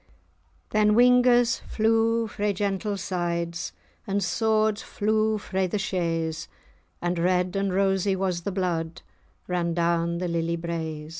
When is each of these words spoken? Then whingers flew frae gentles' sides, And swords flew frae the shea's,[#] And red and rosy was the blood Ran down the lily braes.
Then 0.71 0.95
whingers 0.95 1.61
flew 1.67 2.25
frae 2.25 2.53
gentles' 2.53 3.03
sides, 3.03 3.71
And 4.07 4.23
swords 4.23 4.81
flew 4.81 5.37
frae 5.37 5.67
the 5.67 5.77
shea's,[#] 5.77 6.47
And 7.03 7.19
red 7.19 7.55
and 7.55 7.71
rosy 7.71 8.15
was 8.15 8.41
the 8.41 8.51
blood 8.51 9.03
Ran 9.47 9.75
down 9.75 10.17
the 10.17 10.27
lily 10.27 10.55
braes. 10.57 11.09